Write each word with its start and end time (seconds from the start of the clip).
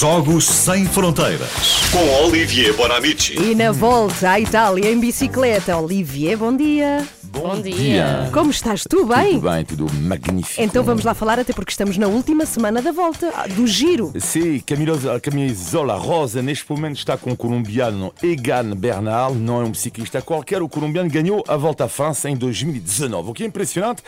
Jogos 0.00 0.46
Sem 0.46 0.86
Fronteiras. 0.86 1.50
Com 1.92 2.24
Olivier 2.24 2.74
Bonamici. 2.74 3.34
E 3.38 3.54
na 3.54 3.70
volta 3.70 4.30
à 4.30 4.40
Itália 4.40 4.90
em 4.90 4.98
bicicleta, 4.98 5.76
Olivier, 5.76 6.38
bom 6.38 6.56
dia. 6.56 7.06
Bom 7.24 7.60
dia. 7.60 8.28
Como 8.32 8.50
estás? 8.50 8.82
Tu 8.88 9.04
bem? 9.04 9.34
Tudo 9.34 9.50
bem, 9.50 9.64
tudo 9.64 9.92
magnífico. 9.92 10.60
Então 10.60 10.82
vamos 10.82 11.04
lá 11.04 11.14
falar, 11.14 11.38
até 11.38 11.52
porque 11.52 11.70
estamos 11.70 11.96
na 11.96 12.08
última 12.08 12.44
semana 12.44 12.82
da 12.82 12.90
volta, 12.90 13.30
ah, 13.36 13.46
do 13.46 13.66
giro. 13.68 14.12
Sim, 14.18 14.58
Camilo- 14.60 14.98
Camisola 15.20 15.94
Rosa 15.96 16.42
neste 16.42 16.68
momento 16.68 16.96
está 16.96 17.16
com 17.16 17.30
o 17.30 17.36
colombiano 17.36 18.12
Egan 18.22 18.74
Bernal, 18.74 19.32
não 19.34 19.60
é 19.60 19.64
um 19.64 19.74
ciclista 19.74 20.20
qualquer. 20.20 20.60
O 20.62 20.68
colombiano 20.68 21.08
ganhou 21.10 21.44
a 21.46 21.56
Volta 21.56 21.84
à 21.84 21.88
França 21.88 22.28
em 22.28 22.36
2019. 22.36 23.30
O 23.30 23.32
que 23.34 23.44
é 23.44 23.46
impressionante 23.46 24.02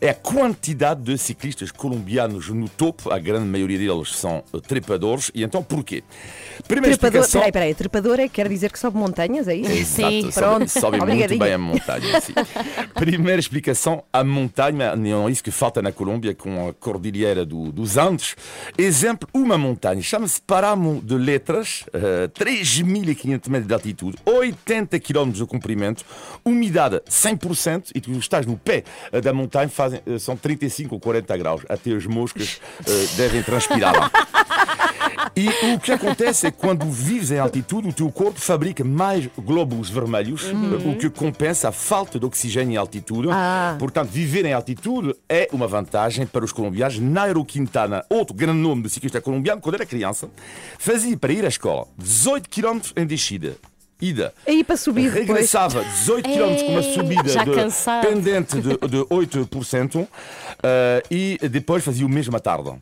é 0.00 0.08
a 0.08 0.14
quantidade 0.14 1.02
de 1.02 1.18
ciclistas 1.18 1.70
colombianos 1.70 2.48
no 2.48 2.68
topo. 2.70 3.12
A 3.12 3.18
grande 3.18 3.46
maioria 3.46 3.78
deles 3.78 4.14
são 4.16 4.42
trepadores. 4.66 5.30
E 5.34 5.42
então 5.42 5.62
porquê? 5.62 6.02
Primeira 6.68 6.96
Trepador, 6.96 7.22
explicação. 7.22 7.40
peraí, 7.40 7.52
peraí, 7.52 7.74
trepador 7.74 8.20
é, 8.20 8.28
quer 8.28 8.48
dizer 8.48 8.70
que 8.70 8.78
sobe 8.78 8.96
montanhas, 8.98 9.48
é 9.48 9.54
isso? 9.54 9.70
Exato, 9.72 10.10
Sim, 10.12 10.20
sobe- 10.30 10.32
pronto. 10.34 10.68
sobe 10.68 10.98
muito 11.00 11.38
bem 11.38 11.52
a 11.54 11.58
montanha. 11.58 12.20
sim. 12.20 12.34
Primeira 12.94 13.40
explicação, 13.40 14.04
a 14.12 14.22
montanha, 14.22 14.94
não 14.94 15.28
é 15.28 15.32
isso 15.32 15.42
que 15.42 15.50
falta 15.50 15.80
na 15.82 15.90
Colômbia 15.90 16.34
com 16.34 16.68
a 16.68 16.72
cordilheira 16.74 17.44
do- 17.46 17.72
dos 17.72 17.96
Andes. 17.96 18.36
Exemplo, 18.76 19.28
uma 19.32 19.56
montanha, 19.56 20.02
chama-se 20.02 20.40
Paramo 20.42 21.00
de 21.02 21.14
Letras, 21.16 21.84
eh, 21.92 22.28
3.500 22.28 23.48
metros 23.48 23.66
de 23.68 23.74
altitude, 23.74 24.16
80 24.24 25.00
km 25.00 25.30
de 25.30 25.46
comprimento, 25.46 26.04
umidade 26.44 27.00
100% 27.08 27.90
e 27.94 28.00
tu 28.00 28.12
estás 28.12 28.44
no 28.46 28.56
pé 28.56 28.84
eh, 29.10 29.20
da 29.20 29.32
montanha, 29.32 29.68
fazem, 29.68 30.00
eh, 30.06 30.18
são 30.18 30.36
35 30.36 30.94
ou 30.94 31.00
40 31.00 31.36
graus. 31.36 31.62
Até 31.68 31.92
as 31.92 32.06
moscas 32.06 32.60
eh, 32.86 33.06
devem 33.16 33.42
transpirar 33.42 33.94
lá. 33.98 34.10
E 35.36 35.74
o 35.74 35.78
que 35.78 35.92
acontece 35.92 36.46
é 36.46 36.50
que 36.50 36.58
quando 36.58 36.84
vives 36.90 37.30
em 37.30 37.38
altitude, 37.38 37.88
o 37.88 37.92
teu 37.92 38.10
corpo 38.10 38.40
fabrica 38.40 38.84
mais 38.84 39.28
glóbulos 39.38 39.90
vermelhos, 39.90 40.44
o 40.84 40.96
que 40.96 41.08
compensa 41.10 41.68
a 41.68 41.72
falta 41.72 42.18
de 42.18 42.26
oxigênio 42.26 42.74
em 42.74 42.76
altitude. 42.76 43.28
Ah. 43.30 43.76
Portanto, 43.78 44.08
viver 44.08 44.44
em 44.44 44.52
altitude 44.52 45.14
é 45.28 45.48
uma 45.52 45.66
vantagem 45.66 46.26
para 46.26 46.44
os 46.44 46.52
colombianos. 46.52 46.98
Nairo 46.98 47.44
Quintana, 47.44 48.04
outro 48.08 48.34
grande 48.34 48.58
nome 48.58 48.82
de 48.82 48.90
ciclista 48.90 49.20
colombiano, 49.20 49.60
quando 49.60 49.76
era 49.76 49.86
criança, 49.86 50.28
fazia 50.78 51.16
para 51.16 51.32
ir 51.32 51.44
à 51.44 51.48
escola 51.48 51.86
18 51.98 52.48
km 52.48 52.80
em 52.96 53.06
descida. 53.06 53.56
Ida. 54.00 54.34
Aí 54.48 54.64
para 54.64 54.76
subir 54.76 55.12
depois. 55.12 55.28
Regressava 55.28 55.84
18 55.84 56.28
km 56.28 56.66
com 56.66 56.72
uma 56.72 56.82
subida 56.82 57.22
de, 57.22 58.06
pendente 58.08 58.60
de, 58.60 58.70
de 58.70 58.98
8% 59.04 60.08
eh, 60.60 61.02
e 61.08 61.38
depois 61.48 61.84
fazia 61.84 62.04
o 62.04 62.08
mesmo 62.08 62.36
à 62.36 62.40
tarde. 62.40 62.72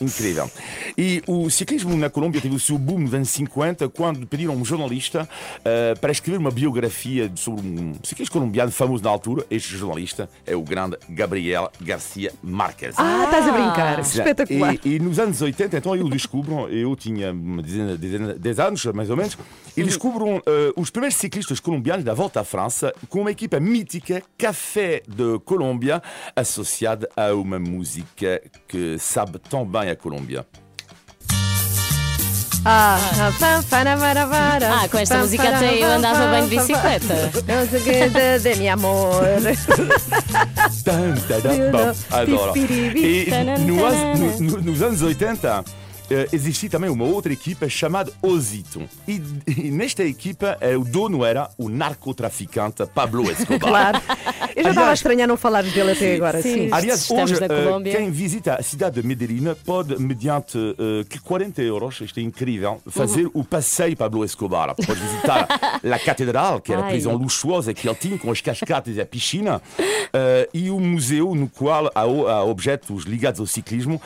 Incrível. 0.00 0.50
E 0.96 1.22
o 1.26 1.50
ciclismo 1.50 1.94
na 1.94 2.08
Colômbia 2.08 2.40
teve 2.40 2.54
o 2.54 2.58
seu 2.58 2.78
boom 2.78 3.00
nos 3.00 3.12
anos 3.12 3.28
50 3.28 3.88
quando 3.90 4.26
pediram 4.26 4.54
a 4.54 4.56
um 4.56 4.64
jornalista 4.64 5.28
eh, 5.62 5.94
para 6.00 6.10
escrever 6.10 6.38
uma 6.38 6.50
biografia 6.50 7.30
sobre 7.34 7.66
um 7.66 7.94
ciclista 8.02 8.32
colombiano 8.32 8.72
famoso 8.72 9.04
na 9.04 9.10
altura. 9.10 9.44
Este 9.50 9.76
jornalista 9.76 10.30
é 10.46 10.56
o 10.56 10.62
grande 10.62 10.96
Gabriel 11.08 11.70
Garcia 11.80 12.32
Marques. 12.42 12.94
Ah, 12.96 13.24
estás 13.24 13.46
a 13.46 13.52
brincar. 13.52 14.04
Sim. 14.04 14.18
Espetacular. 14.18 14.74
E, 14.84 14.94
e 14.94 14.98
nos 14.98 15.18
anos 15.18 15.42
80, 15.42 15.76
então 15.76 15.94
eu 15.94 16.08
descubro, 16.08 16.68
eu 16.68 16.96
tinha 16.96 17.30
uma 17.32 17.62
dezena, 17.62 17.96
dezena, 17.96 18.34
10 18.34 18.58
anos, 18.60 18.84
mais 18.86 19.10
ou 19.10 19.16
menos, 19.16 19.36
e 19.76 19.82
descubro 19.82 20.42
eh, 20.46 20.72
os 20.76 20.88
primeiros 20.88 21.16
ciclistas 21.16 21.60
colombianos 21.60 22.04
da 22.04 22.14
volta 22.14 22.40
à 22.40 22.44
França 22.44 22.92
com 23.10 23.20
uma 23.20 23.30
equipa 23.30 23.60
mítica, 23.60 24.22
Café 24.38 25.02
de 25.06 25.38
Colômbia, 25.44 26.02
associada 26.34 27.08
a 27.14 27.34
uma 27.34 27.58
música 27.58 28.42
que 28.66 28.98
sabe 28.98 29.38
tão 29.38 29.66
bem 29.66 29.89
a 29.90 29.96
Colômbia. 29.96 30.46
Ah, 34.84 34.88
com 34.90 34.98
esta 34.98 35.16
música 35.18 35.42
até 35.56 35.78
eu 35.82 35.88
andava 35.92 36.30
bem 36.30 36.44
de 36.46 36.56
bicicleta. 36.58 37.30
Que 37.82 38.08
de, 38.10 38.38
de 38.38 38.54
mi 38.60 38.68
amor. 38.68 39.22
Adoro. 42.10 42.52
E 42.98 43.30
no 43.66 43.84
anos- 43.84 44.40
no- 44.40 44.50
no- 44.58 44.62
nos 44.62 44.82
anos 44.82 45.00
80 45.02 45.64
eh, 45.66 45.72
existia 46.32 46.68
também 46.70 46.90
uma 46.90 47.04
outra 47.04 47.32
equipa 47.32 47.68
chamada 47.68 48.12
Osito. 48.22 48.82
E, 49.06 49.22
e 49.46 49.70
nesta 49.70 50.02
equipa 50.04 50.56
eh, 50.60 50.76
o 50.76 50.84
dono 50.84 51.24
era 51.24 51.48
o 51.58 51.68
narcotraficante 51.68 52.84
Pablo 52.86 53.30
Escobar. 53.30 53.60
Claro. 53.70 54.00
Eu 54.56 54.64
já 54.64 54.70
estava 54.70 54.90
a 54.90 54.94
estranhar 54.94 55.28
não 55.28 55.36
falares 55.36 55.72
dele 55.72 55.92
até 55.92 56.16
agora, 56.16 56.42
sim. 56.42 56.54
Sim. 56.54 56.68
Aliás, 56.72 57.02
Estamos 57.02 57.30
hoje, 57.30 57.40
na 57.40 57.48
Colômbia. 57.48 57.96
quem 57.96 58.10
visita 58.10 58.54
a 58.56 58.62
cidade 58.62 59.00
de 59.00 59.06
Medellín 59.06 59.54
pode, 59.64 59.96
mediante 60.00 60.58
eh, 60.58 61.04
que 61.08 61.20
40 61.20 61.62
euros, 61.62 62.00
isto 62.00 62.18
é 62.18 62.22
incrível, 62.22 62.80
fazer 62.88 63.26
Uhum. 63.26 63.30
o 63.34 63.44
passeio 63.44 63.96
Pablo 63.96 64.24
Escobar. 64.24 64.74
Pode 64.74 65.00
visitar 65.00 65.46
a 65.84 65.98
Catedral, 66.00 66.60
que 66.60 66.72
era 66.72 66.82
a 66.82 66.84
Ai. 66.86 66.90
prisão 66.92 67.14
luxuosa 67.14 67.72
que 67.72 67.88
ele 67.88 67.94
tinha, 67.96 68.18
com 68.18 68.30
as 68.30 68.40
cascatas 68.40 68.96
e 68.96 69.00
a 69.00 69.06
piscina, 69.06 69.62
eh, 70.12 70.48
e 70.52 70.70
o 70.70 70.80
museu 70.80 71.34
no 71.34 71.48
qual 71.48 71.86
há, 71.94 72.00
há 72.00 72.44
objetos 72.44 73.04
ligados 73.04 73.40
ao 73.40 73.46
ciclismo. 73.46 74.00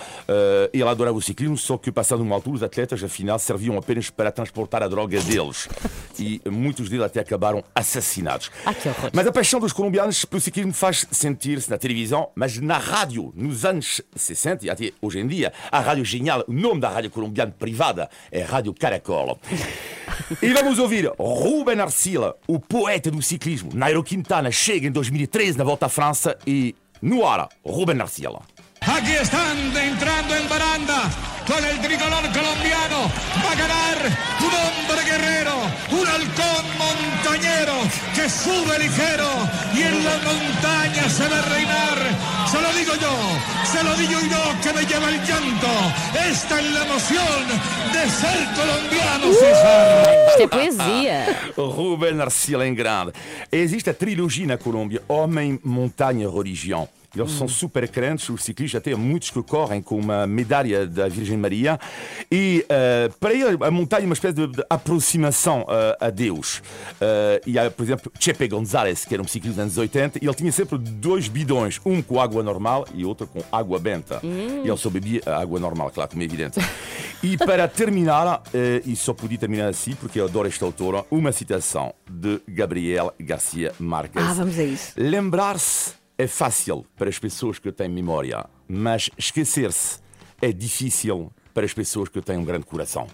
Ele 0.73 0.83
adorava 0.83 1.17
o 1.17 1.23
ciclismo, 1.23 1.57
só 1.57 1.79
que 1.79 1.91
passando 1.95 2.23
uma 2.23 2.35
altura, 2.35 2.57
os 2.57 2.63
atletas, 2.63 3.03
afinal, 3.03 3.39
serviam 3.39 3.79
apenas 3.79 4.11
para 4.11 4.31
transportar 4.31 4.83
a 4.83 4.89
droga 4.89 5.21
deles. 5.21 5.69
E 6.17 6.41
muitos 6.49 6.89
deles 6.89 7.05
até 7.05 7.19
acabaram 7.19 7.65
assassinados. 7.75 8.49
Ah. 8.65 8.73
Mas 9.13 9.27
a 9.27 9.33
paixão 9.33 9.59
dos 9.59 9.73
colombianos 9.73 10.25
pelo 10.25 10.41
ciclismo 10.41 10.73
faz 10.73 11.05
sentir-se 11.11 11.69
na 11.69 11.77
televisão, 11.77 12.31
mas 12.37 12.57
na 12.61 12.79
rádio, 12.79 13.33
nos 13.35 13.65
anos 13.65 14.01
60 14.15 14.65
e 14.65 14.71
até 14.71 14.93
hoje 15.03 15.19
em 15.19 15.27
dia. 15.27 15.53
A 15.73 15.81
rádio 15.81 16.05
genial, 16.05 16.45
o 16.47 16.53
nome 16.53 16.81
da 16.81 16.89
rádio 16.89 17.11
colombiana 17.11 17.51
privada 17.51 18.09
é 18.31 18.43
Rádio 18.43 18.73
Caracol. 18.73 19.41
E 20.41 20.53
vamos 20.53 20.79
ouvir 20.79 21.11
Ruben 21.19 21.81
Arcila, 21.81 22.37
o 22.47 22.61
poeta 22.61 23.11
do 23.11 23.21
ciclismo. 23.21 23.71
Nairo 23.75 24.05
Quintana 24.05 24.53
chega 24.53 24.87
em 24.87 24.93
2013 24.93 25.59
na 25.59 25.65
volta 25.65 25.87
à 25.87 25.89
França 25.89 26.39
e 26.47 26.77
no 27.03 27.27
ar, 27.27 27.49
Ruben 27.65 28.01
Arcila. 28.01 28.41
Aquí 28.87 29.13
están 29.13 29.57
entrando 29.77 30.37
en 30.37 30.49
baranda 30.49 31.34
con 31.47 31.65
el 31.65 31.81
tricolor 31.81 32.23
colombiano. 32.33 33.11
Va 33.45 33.53
a 33.53 33.55
ganar 33.55 33.99
un 34.41 34.53
hombre 34.65 35.05
guerrero, 35.05 35.55
un 35.91 36.07
halcón 36.07 36.65
montañero 36.79 37.75
que 38.15 38.29
sube 38.29 38.79
ligero 38.79 39.29
y 39.75 39.83
en 39.83 40.05
la 40.05 40.17
montaña 40.19 41.09
se 41.09 41.29
va 41.29 41.39
a 41.39 41.43
reinar. 41.43 41.99
Se 42.51 42.61
lo 42.61 42.73
digo 42.73 42.95
yo, 43.01 43.15
se 43.65 43.83
lo 43.83 43.95
digo 43.97 44.21
yo 44.21 44.61
que 44.63 44.73
me 44.73 44.87
lleva 44.87 45.09
el 45.09 45.19
llanto. 45.25 45.69
Esta 46.31 46.61
es 46.61 46.73
la 46.73 46.85
emoción 46.85 47.43
de 47.93 48.11
ser 48.11 48.39
colombiano, 48.55 49.33
César. 49.33 50.07
Isto 50.31 50.43
é 50.43 50.49
poesia. 50.49 51.53
Ruben 51.57 52.21
Arcila 52.21 52.67
em 52.67 52.75
grande. 52.75 53.13
Existe 53.51 53.91
a 53.91 53.95
trilogia 53.95 54.47
na 54.47 54.59
Colômbia: 54.59 55.03
Homem, 55.09 55.59
Montanha, 55.65 56.29
Religião. 56.29 56.89
Eles 57.17 57.33
são 57.33 57.47
super 57.47 57.89
crentes, 57.89 58.29
os 58.29 58.43
ciclistas, 58.43 58.79
até 58.79 58.95
muitos 58.95 59.31
que 59.31 59.43
correm 59.43 59.81
com 59.81 59.97
uma 59.97 60.27
medalha 60.27 60.87
da 60.87 61.09
Virgem 61.09 61.37
Maria. 61.37 61.79
E 62.31 62.65
eh, 62.69 63.11
para 63.21 63.33
ele, 63.33 63.57
a 63.61 63.71
montanha 63.71 64.03
é 64.03 64.07
uma 64.07 64.15
espécie 64.15 64.35
de, 64.35 64.47
de 64.49 64.65
aproximação 64.69 65.65
eh, 65.69 65.97
a 66.01 66.11
Deus. 66.11 66.63
Eh, 67.01 67.41
e 67.47 67.59
há, 67.59 67.71
por 67.71 67.83
exemplo, 67.83 68.13
Chepe 68.19 68.49
González, 68.49 69.05
que 69.05 69.15
era 69.15 69.23
um 69.23 69.29
ciclista 69.29 69.63
dos 69.63 69.63
anos 69.63 69.79
80, 69.79 70.19
e 70.23 70.27
ele 70.27 70.35
tinha 70.35 70.53
sempre 70.53 70.79
dois 70.79 71.29
bidões, 71.29 71.81
um 71.85 72.03
com 72.03 72.21
água 72.21 72.43
normal 72.43 72.87
e 72.95 73.05
outro 73.05 73.27
com 73.27 73.41
água 73.53 73.79
benta. 73.79 74.21
E 74.23 74.69
ele 74.69 74.77
só 74.77 74.91
bebia 74.91 75.23
água 75.27 75.61
normal, 75.61 75.91
claro, 75.91 76.11
como 76.11 76.23
é 76.23 76.25
evidente. 76.25 76.59
E 77.23 77.37
para 77.37 77.67
terminar, 77.69 78.43
e 78.85 78.95
só 78.97 79.15
podia 79.15 79.39
terminar 79.39 79.69
assim, 79.69 79.95
porque 79.95 80.21
eu 80.21 80.25
adoro 80.27 80.47
esta 80.47 80.65
autora, 80.65 81.05
uma 81.11 81.33
citação 81.33 81.95
de 82.11 82.41
Gabriel 82.47 83.13
Garcia 83.19 83.73
Marques. 83.79 84.23
Ah, 84.23 84.35
vamos 84.35 84.59
a 84.59 84.65
isso. 84.65 84.93
Lembrar-se 84.97 86.04
é 86.17 86.27
fácil 86.27 86.87
para 86.97 87.09
as 87.09 87.19
pessoas 87.19 87.59
que 87.59 87.71
têm 87.73 87.89
memória, 87.89 88.45
mas 88.69 89.11
esquecer-se 89.19 89.99
é 90.41 90.53
difícil 90.53 91.31
para 91.53 91.65
as 91.65 91.73
pessoas 91.73 92.09
que 92.09 92.21
têm 92.21 92.37
um 92.37 92.45
grande 92.45 92.67
coração. 92.67 93.07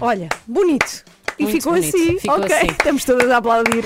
Olha, 0.00 0.28
bonito. 0.46 1.04
E 1.36 1.42
Muito 1.44 1.56
ficou 1.56 1.72
bonito. 1.72 1.96
assim, 1.96 2.18
Ficou 2.18 2.36
ok? 2.38 2.54
assim. 2.56 2.66
Estamos 2.66 3.04
todas 3.04 3.28
a 3.30 3.38
aplaudir. 3.38 3.84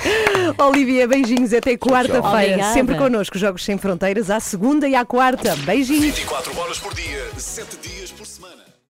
Olivia, 0.59 1.07
beijinhos 1.07 1.51
até 1.53 1.75
quarta-feira. 1.77 2.73
Sempre 2.73 2.95
connosco, 2.95 3.37
Jogos 3.39 3.63
Sem 3.65 3.77
Fronteiras, 3.77 4.29
à 4.29 4.39
segunda 4.39 4.87
e 4.87 4.93
à 4.93 5.03
quarta. 5.03 5.55
Beijinhos. 5.57 6.05
24 6.05 6.59
horas 6.59 6.77
por 6.77 6.93
dia, 6.93 7.31
7 7.37 7.77
dias 7.77 8.11
por 8.11 8.25
semana. 8.27 8.68